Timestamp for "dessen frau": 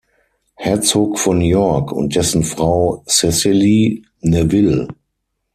2.15-3.03